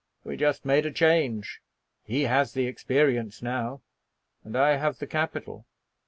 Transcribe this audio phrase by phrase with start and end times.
[0.23, 1.61] We just made a change.
[2.03, 3.81] He has the experience now
[4.43, 5.67] and I have the capital.'